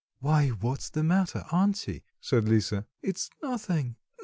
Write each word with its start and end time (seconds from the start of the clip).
"Why, 0.17 0.47
what 0.49 0.79
is 0.79 0.89
the 0.89 1.03
matter, 1.03 1.45
auntie?" 1.51 2.01
said 2.19 2.49
Lisa, 2.49 2.87
"it's 3.03 3.29
nothing." 3.43 3.97